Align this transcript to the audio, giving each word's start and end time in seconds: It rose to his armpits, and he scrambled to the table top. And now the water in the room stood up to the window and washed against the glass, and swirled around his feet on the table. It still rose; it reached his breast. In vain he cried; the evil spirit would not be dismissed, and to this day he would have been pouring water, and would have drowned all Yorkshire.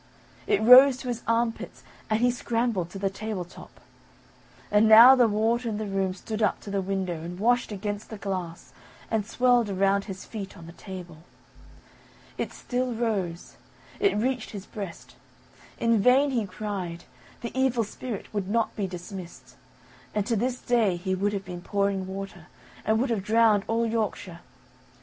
It 0.47 0.63
rose 0.63 0.97
to 0.97 1.09
his 1.09 1.21
armpits, 1.27 1.83
and 2.09 2.21
he 2.21 2.31
scrambled 2.31 2.89
to 2.89 2.97
the 2.97 3.07
table 3.11 3.45
top. 3.45 3.79
And 4.71 4.89
now 4.89 5.13
the 5.13 5.27
water 5.27 5.69
in 5.69 5.77
the 5.77 5.85
room 5.85 6.15
stood 6.15 6.41
up 6.41 6.59
to 6.61 6.71
the 6.71 6.81
window 6.81 7.13
and 7.21 7.37
washed 7.39 7.71
against 7.71 8.09
the 8.09 8.17
glass, 8.17 8.73
and 9.11 9.23
swirled 9.27 9.69
around 9.69 10.05
his 10.05 10.25
feet 10.25 10.57
on 10.57 10.65
the 10.65 10.71
table. 10.71 11.17
It 12.35 12.51
still 12.51 12.93
rose; 12.95 13.57
it 13.99 14.17
reached 14.17 14.49
his 14.49 14.65
breast. 14.65 15.17
In 15.77 16.01
vain 16.01 16.31
he 16.31 16.47
cried; 16.47 17.03
the 17.41 17.55
evil 17.55 17.83
spirit 17.83 18.33
would 18.33 18.49
not 18.49 18.75
be 18.75 18.87
dismissed, 18.87 19.55
and 20.15 20.25
to 20.25 20.35
this 20.35 20.57
day 20.59 20.95
he 20.97 21.13
would 21.13 21.31
have 21.31 21.45
been 21.45 21.61
pouring 21.61 22.07
water, 22.07 22.47
and 22.85 22.99
would 22.99 23.11
have 23.11 23.21
drowned 23.21 23.65
all 23.67 23.85
Yorkshire. 23.85 24.39